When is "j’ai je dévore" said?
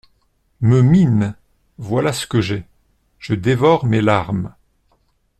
2.41-3.85